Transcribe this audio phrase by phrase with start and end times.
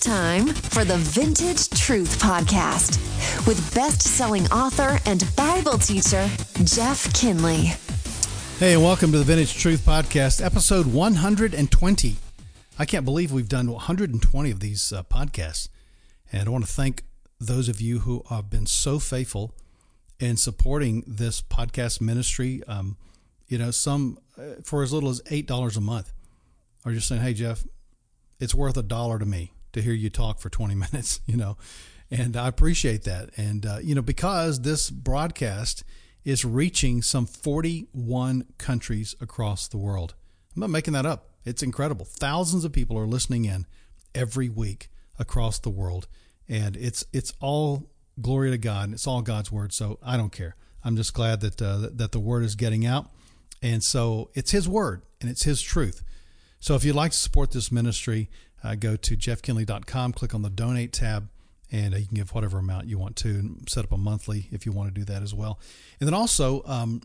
[0.00, 2.98] Time for the Vintage Truth Podcast
[3.48, 6.28] with best selling author and Bible teacher,
[6.62, 7.72] Jeff Kinley.
[8.60, 12.16] Hey, and welcome to the Vintage Truth Podcast, episode 120.
[12.78, 15.68] I can't believe we've done 120 of these uh, podcasts.
[16.32, 17.02] And I want to thank
[17.40, 19.52] those of you who have been so faithful
[20.20, 22.62] in supporting this podcast ministry.
[22.68, 22.96] Um,
[23.48, 26.12] you know, some uh, for as little as $8 a month
[26.84, 27.64] are just saying, hey, Jeff,
[28.38, 31.56] it's worth a dollar to me to hear you talk for 20 minutes, you know,
[32.10, 33.30] and I appreciate that.
[33.36, 35.84] And, uh, you know, because this broadcast
[36.24, 40.14] is reaching some 41 countries across the world.
[40.54, 41.30] I'm not making that up.
[41.44, 42.04] It's incredible.
[42.04, 43.66] Thousands of people are listening in
[44.14, 46.08] every week across the world.
[46.48, 49.72] And it's, it's all glory to God and it's all God's word.
[49.72, 50.56] So I don't care.
[50.84, 53.08] I'm just glad that, uh, that the word is getting out.
[53.62, 56.02] And so it's his word and it's his truth.
[56.60, 58.30] So if you'd like to support this ministry,
[58.62, 61.28] uh, go to jeffkinley.com, click on the donate tab,
[61.70, 64.48] and uh, you can give whatever amount you want to and set up a monthly
[64.50, 65.58] if you want to do that as well.
[66.00, 67.02] And then also, um,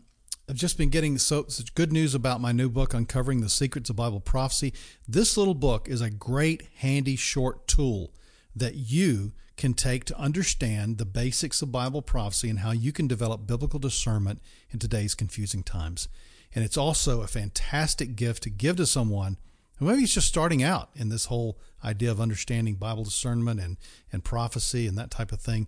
[0.48, 3.88] I've just been getting so such good news about my new book, Uncovering the Secrets
[3.88, 4.74] of Bible Prophecy.
[5.08, 8.12] This little book is a great, handy, short tool
[8.54, 13.06] that you can take to understand the basics of Bible prophecy and how you can
[13.06, 16.08] develop biblical discernment in today's confusing times.
[16.54, 19.38] And it's also a fantastic gift to give to someone
[19.80, 23.76] maybe is just starting out in this whole idea of understanding Bible discernment and,
[24.12, 25.66] and prophecy and that type of thing.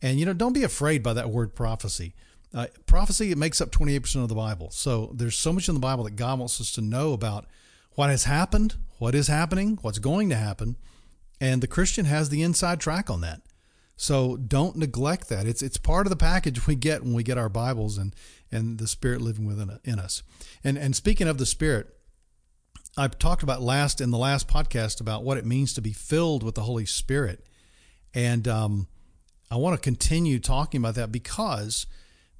[0.00, 2.14] And, you know, don't be afraid by that word prophecy.
[2.54, 4.70] Uh, prophecy, it makes up 28% of the Bible.
[4.70, 7.46] So there's so much in the Bible that God wants us to know about
[7.94, 10.76] what has happened, what is happening, what's going to happen.
[11.40, 13.42] And the Christian has the inside track on that.
[13.96, 15.46] So don't neglect that.
[15.46, 18.14] It's it's part of the package we get when we get our Bibles and
[18.50, 20.22] and the Spirit living within in us.
[20.62, 21.97] And and speaking of the Spirit,
[22.98, 26.42] I've talked about last in the last podcast about what it means to be filled
[26.42, 27.46] with the Holy Spirit,
[28.12, 28.88] and um,
[29.52, 31.86] I want to continue talking about that because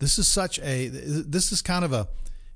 [0.00, 2.08] this is such a this is kind of a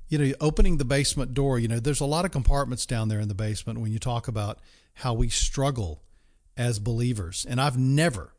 [0.09, 1.57] you know opening the basement door.
[1.59, 4.27] You know, there's a lot of compartments down there in the basement when you talk
[4.27, 4.59] about
[4.95, 6.03] how we struggle
[6.57, 8.33] as believers, and I've never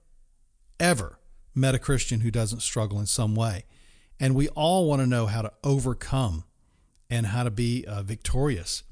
[0.79, 1.19] ever
[1.55, 3.65] met a Christian who doesn't struggle in some way.
[4.21, 6.45] And we all want to know how to overcome
[7.09, 8.83] and how to be uh, victorious.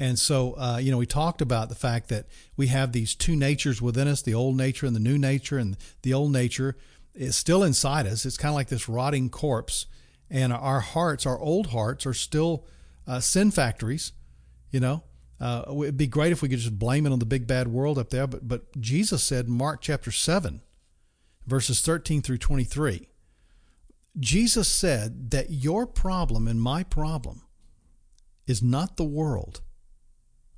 [0.00, 3.36] And so, uh, you know, we talked about the fact that we have these two
[3.36, 5.58] natures within us the old nature and the new nature.
[5.58, 6.76] And the old nature
[7.14, 8.26] is still inside us.
[8.26, 9.86] It's kind of like this rotting corpse.
[10.30, 12.66] And our hearts, our old hearts, are still
[13.06, 14.12] uh, sin factories,
[14.70, 15.04] you know.
[15.40, 17.98] Uh, it'd be great if we could just blame it on the big bad world
[17.98, 18.26] up there.
[18.26, 20.62] But, but Jesus said Mark chapter 7,
[21.46, 23.08] verses 13 through 23.
[24.18, 27.42] Jesus said that your problem and my problem
[28.46, 29.60] is not the world,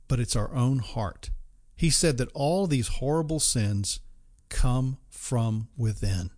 [0.08, 1.30] but it's our own heart.
[1.74, 4.00] He said that all these horrible sins
[4.48, 6.30] come from within.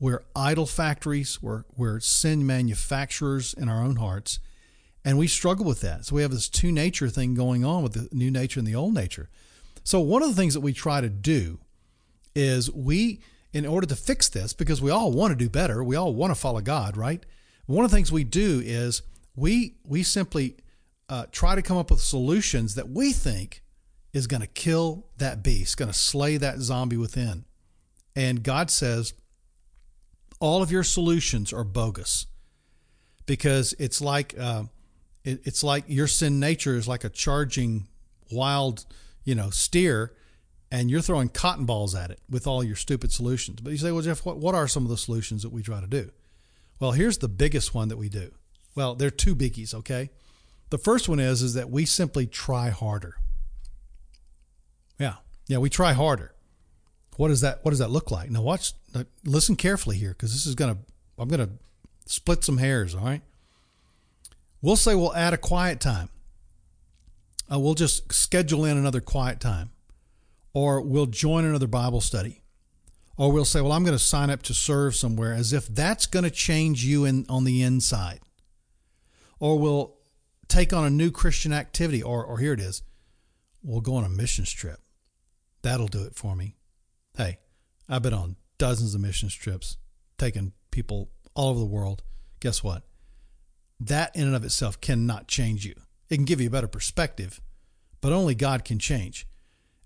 [0.00, 4.38] We're idol factories, we're, we're sin manufacturers in our own hearts,
[5.04, 6.04] and we struggle with that.
[6.04, 8.74] So we have this two nature thing going on with the new nature and the
[8.74, 9.28] old nature.
[9.84, 11.58] So one of the things that we try to do
[12.34, 13.20] is we
[13.52, 16.30] in order to fix this, because we all want to do better, we all want
[16.30, 17.24] to follow God, right?
[17.66, 19.02] One of the things we do is
[19.34, 20.56] we we simply
[21.08, 23.62] uh, try to come up with solutions that we think
[24.12, 27.44] is going to kill that beast, going to slay that zombie within.
[28.16, 29.14] And God says,
[30.40, 32.26] all of your solutions are bogus,
[33.26, 34.64] because it's like uh,
[35.24, 37.88] it, it's like your sin nature is like a charging
[38.30, 38.86] wild,
[39.24, 40.14] you know, steer
[40.70, 43.60] and you're throwing cotton balls at it with all your stupid solutions.
[43.60, 45.80] But you say, well, Jeff, what, what are some of the solutions that we try
[45.80, 46.10] to do?
[46.78, 48.32] Well, here's the biggest one that we do.
[48.74, 50.10] Well, there are two biggies, okay?
[50.70, 53.16] The first one is is that we simply try harder.
[54.98, 55.14] Yeah.
[55.46, 56.34] Yeah, we try harder.
[57.16, 58.30] What does that what does that look like?
[58.30, 58.72] Now watch
[59.24, 60.80] listen carefully here because this is going to
[61.18, 61.52] I'm going to
[62.06, 63.22] split some hairs, all right?
[64.62, 66.10] We'll say we'll add a quiet time.
[67.50, 69.70] Uh, we'll just schedule in another quiet time
[70.52, 72.42] or we'll join another Bible study,
[73.16, 76.06] or we'll say, well, I'm going to sign up to serve somewhere as if that's
[76.06, 78.20] going to change you in, on the inside.
[79.38, 79.94] Or we'll
[80.48, 82.82] take on a new Christian activity, or, or here it is,
[83.62, 84.80] we'll go on a missions trip.
[85.62, 86.56] That'll do it for me.
[87.16, 87.38] Hey,
[87.88, 89.76] I've been on dozens of missions trips,
[90.16, 92.02] taking people all over the world.
[92.40, 92.84] Guess what?
[93.80, 95.74] That in and of itself cannot change you.
[96.08, 97.40] It can give you a better perspective,
[98.00, 99.26] but only God can change.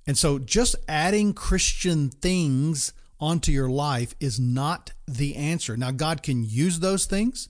[0.06, 5.76] And so just adding Christian things onto your life is not the answer.
[5.76, 7.48] Now, God can use those things,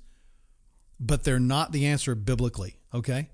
[1.00, 2.76] but they're not the answer biblically.
[2.94, 3.28] Okay.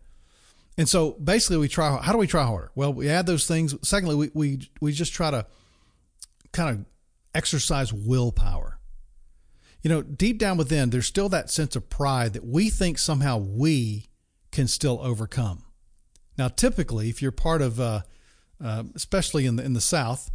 [0.76, 1.96] And so basically, we try.
[2.00, 2.70] How do we try harder?
[2.76, 3.74] Well, we add those things.
[3.82, 5.44] Secondly, we we we just try to
[6.52, 6.84] kind of
[7.34, 8.78] exercise willpower.
[9.82, 13.38] You know, deep down within, there's still that sense of pride that we think somehow
[13.38, 14.06] we
[14.50, 15.64] can still overcome.
[16.36, 18.02] Now, typically, if you're part of, uh,
[18.62, 20.30] uh, especially in the in the South,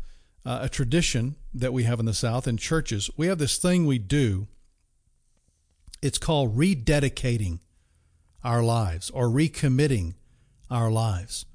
[0.46, 3.86] uh, a tradition that we have in the South in churches, we have this thing
[3.86, 4.48] we do.
[6.02, 7.60] It's called rededicating
[8.44, 10.16] our lives or recommitting
[10.70, 11.46] our lives.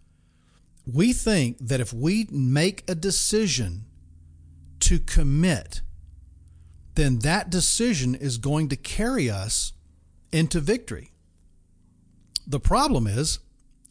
[0.86, 3.84] We think that if we make a decision
[4.80, 5.82] to commit,
[6.94, 9.72] then that decision is going to carry us
[10.32, 11.12] into victory.
[12.46, 13.40] The problem is,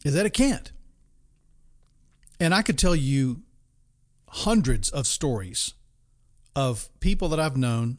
[0.04, 0.72] is that it can't.
[2.40, 3.42] And I could tell you
[4.28, 5.74] hundreds of stories
[6.54, 7.98] of people that I've known,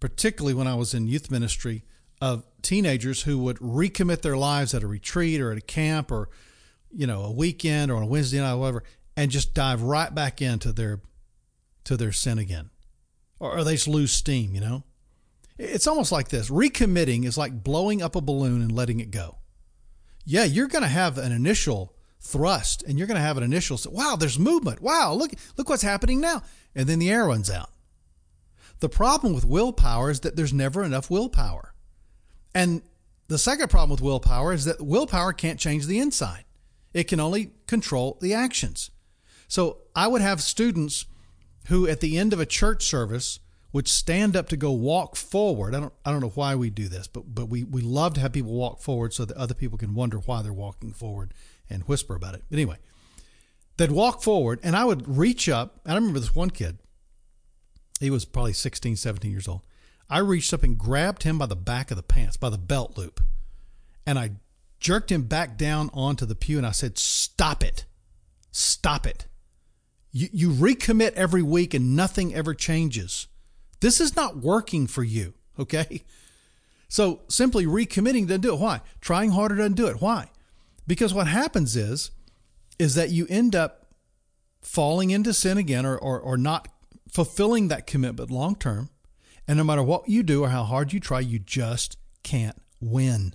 [0.00, 1.84] particularly when I was in youth ministry,
[2.20, 6.28] of teenagers who would recommit their lives at a retreat or at a camp or,
[6.90, 8.84] you know, a weekend or on a Wednesday night or whatever,
[9.16, 11.00] and just dive right back into their
[11.84, 12.70] to their sin again.
[13.38, 14.84] Or, or they just lose steam, you know?
[15.58, 16.50] It's almost like this.
[16.50, 19.36] Recommitting is like blowing up a balloon and letting it go.
[20.24, 21.94] Yeah, you're going to have an initial
[22.24, 25.82] thrust and you're going to have an initial wow there's movement wow look look what's
[25.82, 26.42] happening now
[26.74, 27.68] and then the air runs out
[28.80, 31.73] the problem with willpower is that there's never enough willpower
[32.54, 32.82] and
[33.28, 36.44] the second problem with willpower is that willpower can't change the inside
[36.92, 38.90] it can only control the actions
[39.48, 41.06] so i would have students
[41.68, 43.40] who at the end of a church service
[43.74, 45.74] would stand up to go walk forward.
[45.74, 48.20] I don't I don't know why we do this, but but we we love to
[48.20, 51.34] have people walk forward so that other people can wonder why they're walking forward
[51.68, 52.44] and whisper about it.
[52.48, 52.76] But anyway,
[53.76, 55.80] they'd walk forward and I would reach up.
[55.84, 56.78] And I remember this one kid.
[57.98, 59.62] He was probably 16, 17 years old.
[60.14, 62.96] I reached up and grabbed him by the back of the pants, by the belt
[62.96, 63.20] loop.
[64.06, 64.30] And I
[64.78, 67.84] jerked him back down onto the pew and I said, Stop it.
[68.52, 69.26] Stop it.
[70.12, 73.26] You, you recommit every week and nothing ever changes.
[73.80, 76.04] This is not working for you, okay?
[76.86, 78.60] So simply recommitting doesn't do it.
[78.60, 78.82] Why?
[79.00, 80.00] Trying harder doesn't do it.
[80.00, 80.30] Why?
[80.86, 82.12] Because what happens is,
[82.78, 83.88] is that you end up
[84.62, 86.68] falling into sin again or, or, or not
[87.10, 88.90] fulfilling that commitment long term.
[89.46, 93.34] And no matter what you do or how hard you try, you just can't win.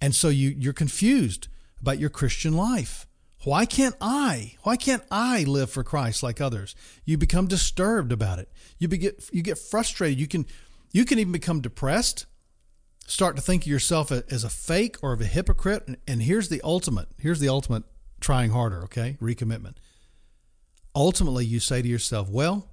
[0.00, 1.48] And so you, you're confused
[1.80, 3.06] about your Christian life.
[3.44, 4.54] Why can't I?
[4.62, 6.74] Why can't I live for Christ like others?
[7.04, 8.50] You become disturbed about it.
[8.78, 10.18] You get you get frustrated.
[10.18, 10.46] You can
[10.90, 12.26] you can even become depressed.
[13.06, 15.86] Start to think of yourself as a fake or of a hypocrite.
[16.08, 17.06] And here's the ultimate.
[17.20, 17.84] Here's the ultimate
[18.20, 18.82] trying harder.
[18.84, 19.74] Okay, recommitment.
[20.94, 22.68] Ultimately, you say to yourself, "Well,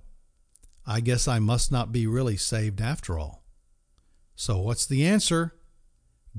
[0.86, 3.44] I guess I must not be really saved after all."
[4.36, 5.54] So what's the answer?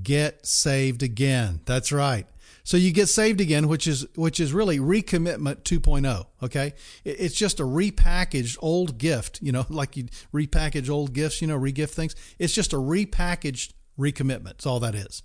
[0.02, 1.61] Get saved again.
[1.64, 2.26] That's right.
[2.64, 6.26] So you get saved again, which is which is really recommitment 2.0.
[6.43, 6.73] Okay,
[7.05, 9.41] it's just a repackaged old gift.
[9.43, 11.43] You know, like you repackage old gifts.
[11.43, 12.17] You know, regift things.
[12.38, 14.44] It's just a repackaged recommitment.
[14.44, 15.23] That's all that is.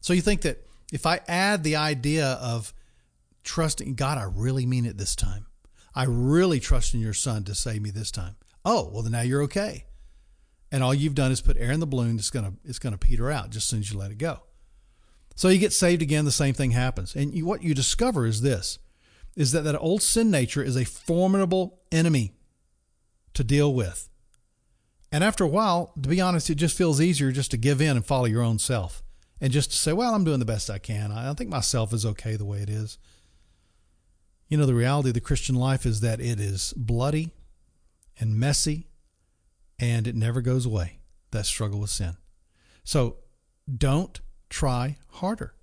[0.00, 2.74] So you think that if I add the idea of
[3.44, 5.46] trusting God, I really mean it this time.
[5.94, 8.36] I really trust in your Son to save me this time.
[8.64, 9.86] Oh, well, then now you're okay.
[10.72, 12.16] And all you've done is put air in the balloon.
[12.16, 14.40] It's gonna it's gonna peter out just as soon as you let it go.
[15.34, 17.16] So you get saved again, the same thing happens.
[17.16, 18.78] And you, what you discover is this
[19.36, 22.34] is that that old sin nature is a formidable enemy
[23.34, 24.08] to deal with.
[25.12, 27.96] And after a while, to be honest, it just feels easier just to give in
[27.96, 29.02] and follow your own self
[29.40, 31.10] and just to say, well, I'm doing the best I can.
[31.10, 32.98] I think myself is okay the way it is.
[34.48, 37.30] You know, the reality of the Christian life is that it is bloody
[38.20, 38.86] and messy
[39.80, 40.98] and it never goes away,
[41.30, 42.16] that struggle with sin.
[42.84, 43.16] So
[43.74, 45.54] don't try harder.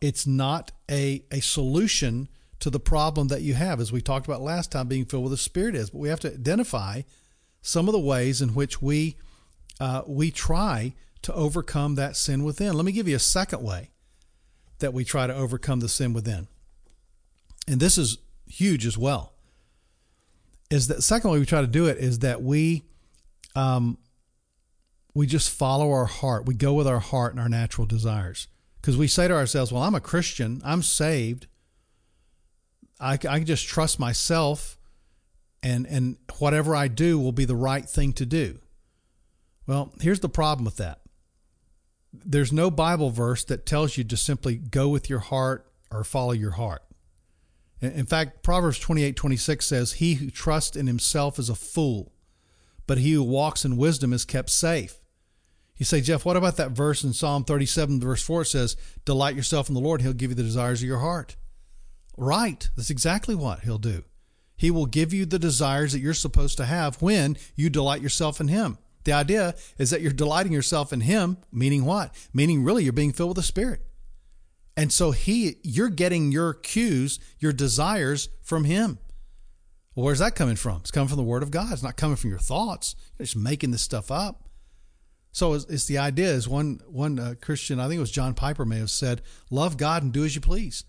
[0.00, 2.28] It's not a, a solution
[2.60, 5.32] to the problem that you have, as we talked about last time, being filled with
[5.32, 5.90] the Spirit is.
[5.90, 7.02] But we have to identify
[7.62, 9.16] some of the ways in which we
[9.80, 12.74] uh, we try to overcome that sin within.
[12.74, 13.90] Let me give you a second way
[14.78, 16.48] that we try to overcome the sin within,
[17.66, 19.32] and this is huge as well.
[20.70, 22.84] Is that second way we try to do it is that we
[23.56, 23.98] um,
[25.14, 26.46] we just follow our heart.
[26.46, 28.48] We go with our heart and our natural desires.
[28.80, 31.46] Because we say to ourselves, well, I'm a Christian, I'm saved.
[32.98, 34.78] I, I can just trust myself,
[35.62, 38.58] and, and whatever I do will be the right thing to do.
[39.66, 41.00] Well, here's the problem with that
[42.12, 46.32] there's no Bible verse that tells you to simply go with your heart or follow
[46.32, 46.82] your heart.
[47.80, 52.12] In fact, Proverbs 28 26 says, He who trusts in himself is a fool,
[52.86, 55.00] but he who walks in wisdom is kept safe.
[55.76, 58.42] You say, Jeff, what about that verse in Psalm 37, verse 4?
[58.42, 61.36] It says, Delight yourself in the Lord, He'll give you the desires of your heart.
[62.18, 62.68] Right.
[62.76, 64.04] That's exactly what He'll do.
[64.58, 68.42] He will give you the desires that you're supposed to have when you delight yourself
[68.42, 68.76] in Him.
[69.04, 72.14] The idea is that you're delighting yourself in Him, meaning what?
[72.34, 73.80] Meaning really you're being filled with the Spirit.
[74.76, 78.98] And so He, you're getting your cues, your desires from Him.
[79.94, 80.78] Well, where's that coming from?
[80.78, 81.72] It's coming from the Word of God.
[81.72, 82.94] It's not coming from your thoughts.
[83.18, 84.48] You're just making this stuff up.
[85.32, 88.34] So it's, it's the idea is one one uh, Christian, I think it was John
[88.34, 90.84] Piper, may have said, "Love God and do as you please."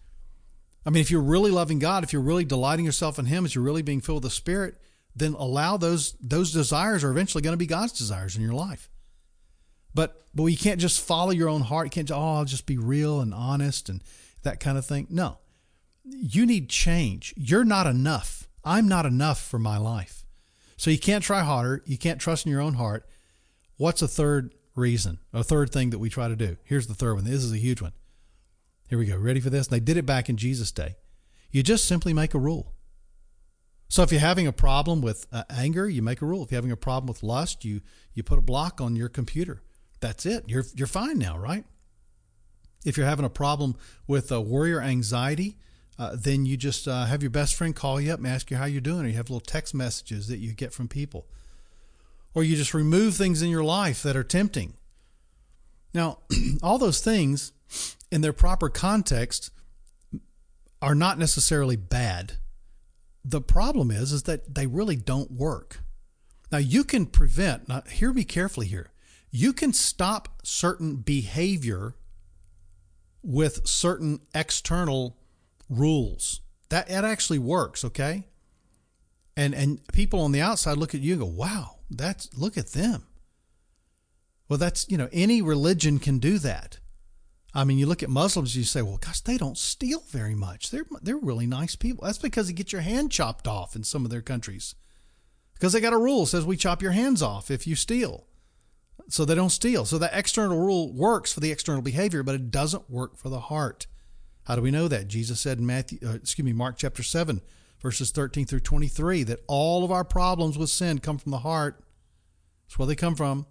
[0.85, 3.53] I mean, if you're really loving God, if you're really delighting yourself in Him, if
[3.53, 4.81] you're really being filled with the Spirit,
[5.15, 8.89] then allow those those desires are eventually going to be God's desires in your life.
[9.93, 11.87] But but you can't just follow your own heart.
[11.87, 12.11] You can't.
[12.11, 14.01] Oh, I'll just be real and honest and
[14.43, 15.07] that kind of thing.
[15.09, 15.39] No,
[16.05, 17.33] you need change.
[17.37, 18.47] You're not enough.
[18.63, 20.25] I'm not enough for my life.
[20.77, 21.83] So you can't try harder.
[21.85, 23.05] You can't trust in your own heart.
[23.77, 25.19] What's a third reason?
[25.33, 26.57] A third thing that we try to do?
[26.63, 27.25] Here's the third one.
[27.25, 27.93] This is a huge one.
[28.89, 29.17] Here we go.
[29.17, 29.67] Ready for this?
[29.67, 30.95] They did it back in Jesus' day.
[31.51, 32.73] You just simply make a rule.
[33.89, 36.43] So if you're having a problem with uh, anger, you make a rule.
[36.43, 37.81] If you're having a problem with lust, you
[38.13, 39.61] you put a block on your computer.
[40.01, 40.43] That's it.
[40.47, 41.63] You're you're fine now, right?
[42.83, 43.75] If you're having a problem
[44.07, 45.57] with uh, worry or anxiety,
[45.97, 48.57] uh, then you just uh, have your best friend call you up and ask you
[48.57, 51.27] how you're doing, or you have little text messages that you get from people
[52.33, 54.73] or you just remove things in your life that are tempting.
[55.93, 56.19] Now,
[56.63, 57.51] all those things
[58.11, 59.51] in their proper context
[60.81, 62.33] are not necessarily bad.
[63.23, 65.79] The problem is is that they really don't work.
[66.51, 68.91] Now, you can prevent, now hear me carefully here.
[69.31, 71.95] You can stop certain behavior
[73.23, 75.17] with certain external
[75.69, 76.41] rules.
[76.69, 78.27] That it actually works, okay?
[79.35, 82.71] And and people on the outside look at you and go, "Wow, that's look at
[82.71, 83.07] them.
[84.49, 86.79] Well, that's you know any religion can do that.
[87.53, 90.71] I mean, you look at Muslims, you say, well, gosh, they don't steal very much.
[90.71, 92.05] They're they're really nice people.
[92.05, 94.75] That's because you get your hand chopped off in some of their countries,
[95.53, 98.25] because they got a rule says we chop your hands off if you steal,
[99.09, 99.85] so they don't steal.
[99.85, 103.39] So that external rule works for the external behavior, but it doesn't work for the
[103.39, 103.87] heart.
[104.45, 105.07] How do we know that?
[105.07, 107.41] Jesus said in Matthew, uh, excuse me, Mark chapter seven,
[107.79, 111.83] verses 13 through 23, that all of our problems with sin come from the heart.
[112.65, 113.45] That's where they come from.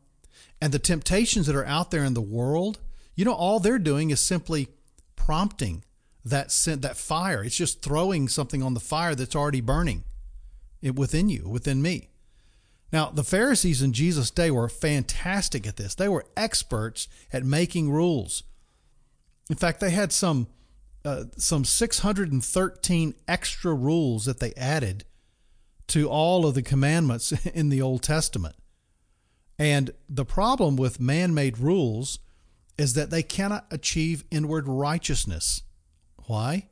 [0.60, 2.78] And the temptations that are out there in the world,
[3.14, 4.68] you know, all they're doing is simply
[5.16, 5.84] prompting
[6.24, 7.42] that sin, that fire.
[7.42, 10.04] It's just throwing something on the fire that's already burning
[10.82, 12.09] it within you, within me.
[12.92, 15.94] Now, the Pharisees in Jesus' day were fantastic at this.
[15.94, 18.42] They were experts at making rules.
[19.48, 20.48] In fact, they had some
[21.04, 25.04] uh, some 613 extra rules that they added
[25.88, 28.54] to all of the commandments in the Old Testament.
[29.58, 32.18] And the problem with man made rules
[32.78, 35.62] is that they cannot achieve inward righteousness.
[36.26, 36.68] Why?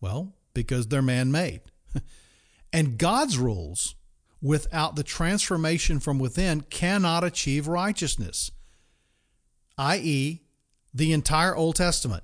[0.00, 1.60] Well, because they're man made.
[2.72, 3.94] and God's rules,
[4.44, 8.50] without the transformation from within, cannot achieve righteousness,
[9.78, 10.42] i.e.,
[10.92, 12.22] the entire Old Testament.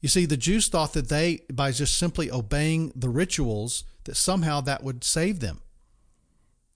[0.00, 4.60] You see, the Jews thought that they, by just simply obeying the rituals, that somehow
[4.60, 5.60] that would save them.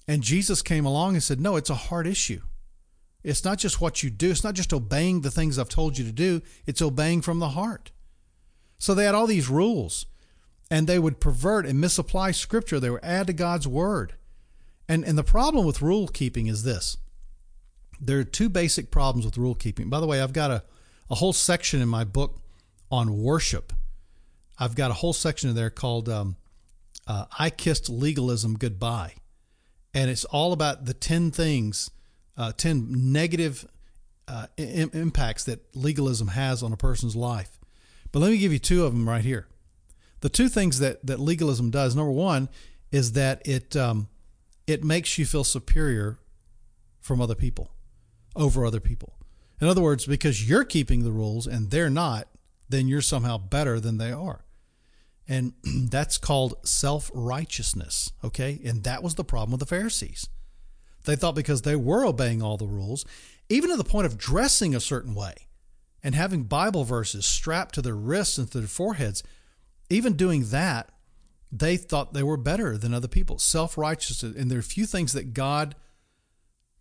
[0.08, 2.40] And Jesus came along and said, No, it's a hard issue.
[3.22, 6.04] It's not just what you do, it's not just obeying the things I've told you
[6.04, 7.92] to do, it's obeying from the heart.
[8.78, 10.06] So they had all these rules,
[10.70, 12.78] and they would pervert and misapply scripture.
[12.78, 14.14] They would add to God's word.
[14.88, 16.96] And, and the problem with rule keeping is this
[18.00, 19.88] there are two basic problems with rule keeping.
[19.88, 20.62] By the way, I've got a,
[21.10, 22.40] a whole section in my book
[22.90, 23.72] on worship.
[24.58, 26.36] I've got a whole section in there called um,
[27.06, 29.14] uh, I Kissed Legalism Goodbye.
[29.94, 31.90] And it's all about the 10 things,
[32.36, 33.66] uh, 10 negative
[34.28, 37.58] uh, impacts that legalism has on a person's life.
[38.12, 39.48] But let me give you two of them right here.
[40.20, 42.48] The two things that, that legalism does number one
[42.90, 44.08] is that it, um,
[44.66, 46.18] it makes you feel superior
[47.00, 47.70] from other people,
[48.34, 49.14] over other people.
[49.60, 52.28] In other words, because you're keeping the rules and they're not,
[52.68, 54.44] then you're somehow better than they are.
[55.26, 55.52] And
[55.90, 58.12] that's called self righteousness.
[58.24, 58.60] Okay.
[58.64, 60.28] And that was the problem with the Pharisees.
[61.04, 63.04] They thought because they were obeying all the rules,
[63.48, 65.34] even to the point of dressing a certain way
[66.02, 69.22] and having Bible verses strapped to their wrists and to their foreheads,
[69.90, 70.90] even doing that,
[71.50, 73.38] they thought they were better than other people.
[73.38, 74.36] Self righteousness.
[74.36, 75.74] And there are few things that God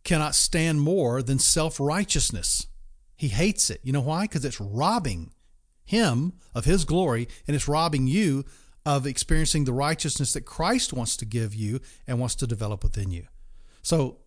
[0.03, 2.67] cannot stand more than self righteousness.
[3.15, 3.81] He hates it.
[3.83, 4.23] You know why?
[4.23, 5.31] Because it's robbing
[5.83, 8.45] him of his glory and it's robbing you
[8.85, 13.11] of experiencing the righteousness that Christ wants to give you and wants to develop within
[13.11, 13.25] you.
[13.81, 14.19] So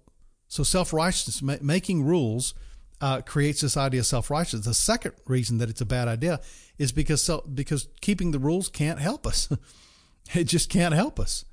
[0.49, 2.55] So self righteousness, ma- making rules,
[3.01, 4.67] uh, creates this idea of self righteousness.
[4.67, 6.41] The second reason that it's a bad idea
[6.81, 9.49] is because self, because keeping the rules can't help us.
[10.35, 11.45] it just can't help us.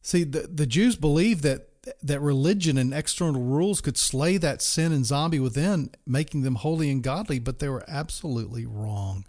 [0.00, 1.68] See, the the Jews believed that
[2.02, 6.90] that religion and external rules could slay that sin and zombie within, making them holy
[6.90, 9.26] and godly, but they were absolutely wrong.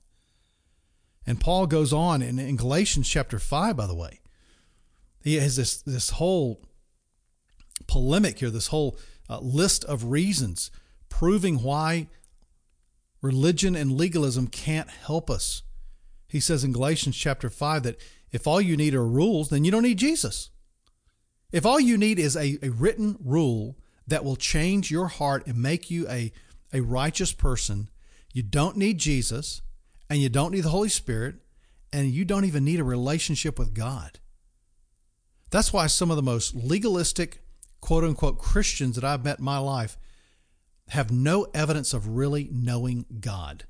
[1.27, 4.21] And Paul goes on in, in Galatians chapter 5, by the way.
[5.23, 6.61] He has this, this whole
[7.85, 8.97] polemic here, this whole
[9.29, 10.71] uh, list of reasons
[11.09, 12.07] proving why
[13.21, 15.63] religion and legalism can't help us.
[16.27, 17.99] He says in Galatians chapter 5 that
[18.31, 20.49] if all you need are rules, then you don't need Jesus.
[21.51, 25.61] If all you need is a, a written rule that will change your heart and
[25.61, 26.31] make you a,
[26.73, 27.89] a righteous person,
[28.33, 29.61] you don't need Jesus
[30.09, 31.35] and you don't need the Holy Spirit
[31.93, 34.19] and you don't even need a relationship with God.
[35.49, 37.41] That's why some of the most legalistic,
[37.79, 39.97] quote unquote, Christians that I've met in my life
[40.89, 43.65] have no evidence of really knowing God.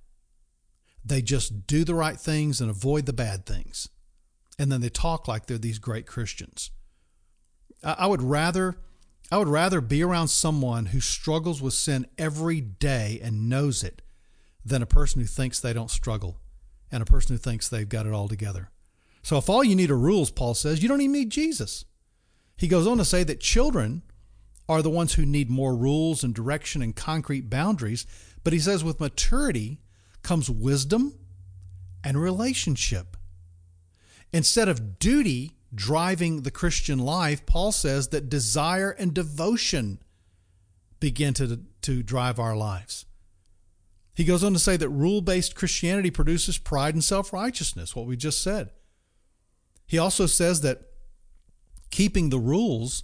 [1.03, 3.89] They just do the right things and avoid the bad things.
[4.59, 6.71] And then they talk like they're these great Christians.
[7.83, 8.77] I would rather
[9.31, 14.01] I would rather be around someone who struggles with sin every day and knows it
[14.63, 16.39] than a person who thinks they don't struggle
[16.91, 18.69] and a person who thinks they've got it all together.
[19.23, 21.83] So if all you need are rules, Paul says, you don't even need Jesus.
[22.55, 24.01] He goes on to say that children
[24.69, 28.05] are the ones who need more rules and direction and concrete boundaries,
[28.43, 29.79] but he says with maturity
[30.23, 31.13] comes wisdom
[32.03, 33.17] and relationship.
[34.33, 39.99] Instead of duty driving the Christian life, Paul says that desire and devotion
[40.99, 43.05] begin to, to drive our lives.
[44.13, 48.07] He goes on to say that rule based Christianity produces pride and self righteousness, what
[48.07, 48.71] we just said.
[49.85, 50.81] He also says that
[51.91, 53.03] keeping the rules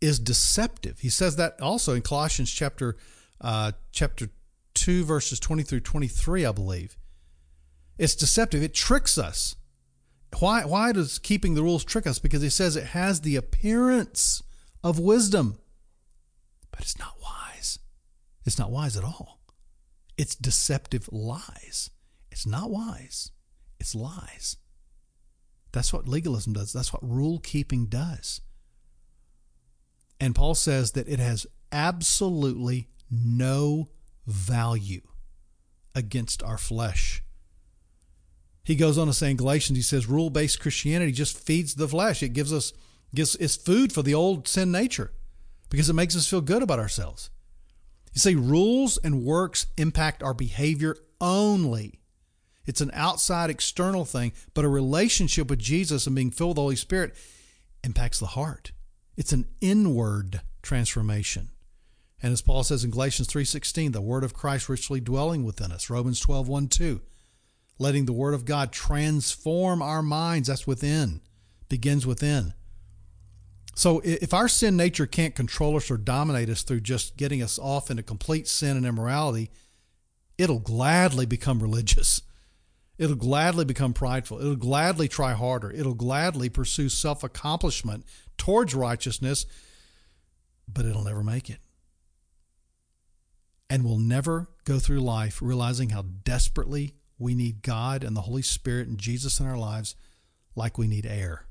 [0.00, 1.00] is deceptive.
[1.00, 2.96] He says that also in Colossians chapter
[3.40, 4.28] uh, chapter
[4.74, 6.96] 2 verses 20 through 23, I believe.
[7.98, 8.62] It's deceptive.
[8.62, 9.56] It tricks us.
[10.38, 12.18] Why, why does keeping the rules trick us?
[12.18, 14.42] Because he says it has the appearance
[14.84, 15.58] of wisdom,
[16.70, 17.78] but it's not wise.
[18.44, 19.40] It's not wise at all.
[20.16, 21.90] It's deceptive lies.
[22.38, 23.32] It's not wise,
[23.80, 24.58] it's lies.
[25.72, 28.40] That's what legalism does, that's what rule keeping does.
[30.20, 33.88] And Paul says that it has absolutely no
[34.26, 35.02] value
[35.94, 37.22] against our flesh.
[38.64, 41.88] He goes on to say in Galatians, he says, rule based Christianity just feeds the
[41.88, 42.22] flesh.
[42.22, 42.72] It gives us
[43.14, 45.12] gives it's food for the old sin nature
[45.70, 47.30] because it makes us feel good about ourselves.
[48.12, 52.00] You see, rules and works impact our behavior only.
[52.66, 56.62] It's an outside external thing, but a relationship with Jesus and being filled with the
[56.62, 57.14] Holy Spirit
[57.82, 58.72] impacts the heart.
[59.18, 61.50] It's an inward transformation.
[62.22, 65.90] And as Paul says in Galatians 3:16, the word of Christ richly dwelling within us.
[65.90, 67.02] Romans 12, 1, 2
[67.78, 70.48] letting the Word of God transform our minds.
[70.48, 71.20] That's within,
[71.68, 72.54] begins within.
[73.74, 77.58] So if our sin nature can't control us or dominate us through just getting us
[77.58, 79.50] off into complete sin and immorality,
[80.36, 82.22] it'll gladly become religious.
[82.98, 84.40] It'll gladly become prideful.
[84.40, 85.70] It'll gladly try harder.
[85.70, 88.04] It'll gladly pursue self accomplishment
[88.38, 89.44] towards righteousness,
[90.66, 91.58] but it'll never make it.
[93.70, 98.42] And we'll never go through life realizing how desperately we need God and the Holy
[98.42, 99.94] Spirit and Jesus in our lives
[100.54, 101.44] like we need air.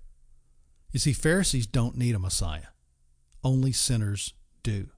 [0.91, 2.69] You see, Pharisees don't need a Messiah,
[3.43, 4.89] only sinners do.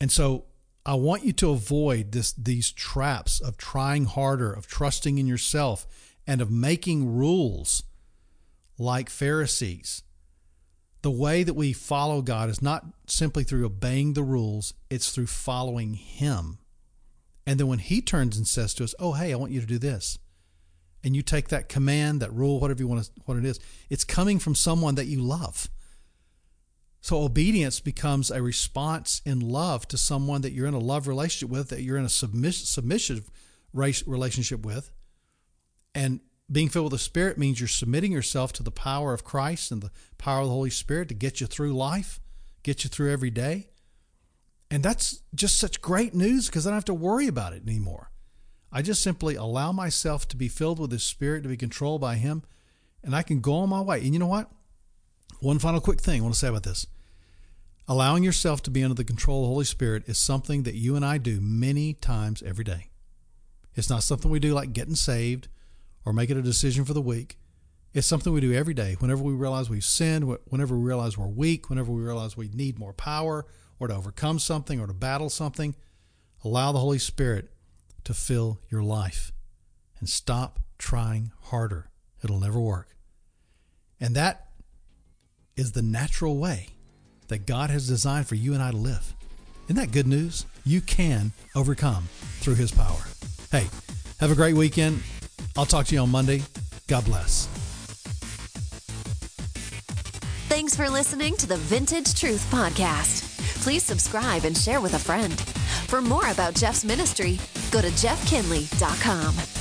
[0.00, 0.44] And so
[0.84, 5.86] I want you to avoid this, these traps of trying harder, of trusting in yourself,
[6.26, 7.82] and of making rules
[8.78, 10.02] like Pharisees.
[11.02, 15.26] The way that we follow God is not simply through obeying the rules, it's through
[15.26, 16.58] following Him
[17.46, 19.66] and then when he turns and says to us, "Oh, hey, I want you to
[19.66, 20.18] do this,"
[21.04, 24.04] and you take that command, that rule, whatever you want to, what it is, it's
[24.04, 25.70] coming from someone that you love.
[27.00, 31.50] So obedience becomes a response in love to someone that you're in a love relationship
[31.50, 33.30] with, that you're in a submiss- submissive
[33.72, 34.90] relationship with,
[35.94, 39.72] and being filled with the Spirit means you're submitting yourself to the power of Christ
[39.72, 42.20] and the power of the Holy Spirit to get you through life,
[42.62, 43.68] get you through every day.
[44.70, 48.10] And that's just such great news because I don't have to worry about it anymore.
[48.72, 52.16] I just simply allow myself to be filled with His Spirit, to be controlled by
[52.16, 52.42] Him,
[53.02, 54.00] and I can go on my way.
[54.00, 54.50] And you know what?
[55.40, 56.86] One final quick thing I want to say about this.
[57.88, 60.96] Allowing yourself to be under the control of the Holy Spirit is something that you
[60.96, 62.90] and I do many times every day.
[63.76, 65.48] It's not something we do like getting saved
[66.06, 67.36] or making a decision for the week.
[67.92, 68.96] It's something we do every day.
[68.98, 72.78] Whenever we realize we've sinned, whenever we realize we're weak, whenever we realize we need
[72.78, 73.44] more power
[73.78, 75.74] or to overcome something or to battle something,
[76.44, 77.50] allow the Holy Spirit
[78.04, 79.32] to fill your life
[79.98, 81.90] and stop trying harder.
[82.22, 82.94] It'll never work.
[84.00, 84.48] And that
[85.56, 86.68] is the natural way
[87.28, 89.14] that God has designed for you and I to live.
[89.64, 90.46] Isn't that good news?
[90.64, 92.08] You can overcome
[92.40, 93.00] through His power.
[93.50, 93.66] Hey,
[94.20, 95.02] have a great weekend.
[95.56, 96.42] I'll talk to you on Monday.
[96.86, 97.46] God bless.
[100.48, 103.36] Thanks for listening to the Vintage Truth Podcast.
[103.62, 105.38] Please subscribe and share with a friend.
[105.88, 107.38] For more about Jeff's ministry,
[107.70, 109.55] go to jeffkinley.com.